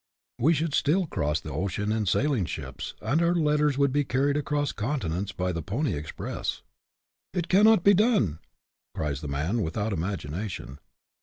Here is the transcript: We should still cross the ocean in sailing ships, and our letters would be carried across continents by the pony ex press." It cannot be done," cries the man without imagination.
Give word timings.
We 0.39 0.55
should 0.55 0.73
still 0.73 1.05
cross 1.05 1.39
the 1.39 1.51
ocean 1.53 1.91
in 1.91 2.07
sailing 2.07 2.45
ships, 2.45 2.95
and 3.03 3.21
our 3.21 3.35
letters 3.35 3.77
would 3.77 3.91
be 3.93 4.03
carried 4.03 4.35
across 4.35 4.71
continents 4.71 5.31
by 5.31 5.51
the 5.51 5.61
pony 5.61 5.93
ex 5.95 6.11
press." 6.11 6.63
It 7.35 7.47
cannot 7.49 7.83
be 7.83 7.93
done," 7.93 8.39
cries 8.95 9.21
the 9.21 9.27
man 9.27 9.61
without 9.61 9.93
imagination. 9.93 10.79